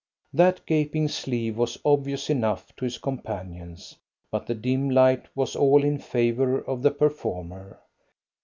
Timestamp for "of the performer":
6.59-7.79